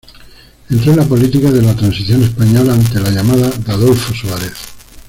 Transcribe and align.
Entró 0.71 0.93
en 0.93 0.97
la 0.97 1.05
política 1.07 1.51
de 1.51 1.61
la 1.61 1.75
Transición 1.75 2.23
Española 2.23 2.73
ante 2.73 2.99
la 2.99 3.11
llamada 3.11 3.51
de 3.51 3.71
Adolfo 3.71 4.11
Suárez. 4.15 4.55